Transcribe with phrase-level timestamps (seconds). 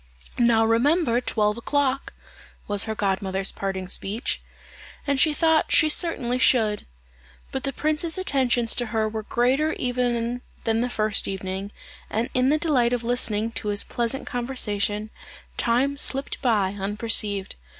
[0.39, 2.13] "Now remember twelve o'clock,"
[2.67, 4.41] was her godmother's parting speech;
[5.05, 6.87] and she thought she certainly should.
[7.51, 11.71] But the prince's attentions to her were greater even than the first evening,
[12.09, 15.11] and in the delight of listening to his pleasant conversation,
[15.55, 17.55] time slipped by unperceived.